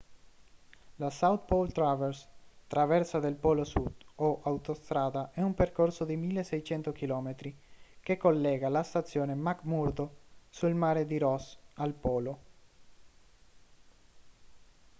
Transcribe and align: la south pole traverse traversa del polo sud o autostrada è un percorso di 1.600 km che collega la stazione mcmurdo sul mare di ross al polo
la 0.95 1.09
south 1.11 1.43
pole 1.45 1.69
traverse 1.71 2.27
traversa 2.65 3.19
del 3.19 3.35
polo 3.35 3.63
sud 3.63 3.91
o 4.15 4.41
autostrada 4.45 5.29
è 5.31 5.43
un 5.43 5.53
percorso 5.53 6.05
di 6.05 6.17
1.600 6.17 6.91
km 6.91 7.35
che 8.01 8.17
collega 8.17 8.67
la 8.67 8.81
stazione 8.81 9.35
mcmurdo 9.35 10.15
sul 10.49 10.73
mare 10.73 11.05
di 11.05 11.19
ross 11.19 11.55
al 11.75 11.93
polo 11.93 12.39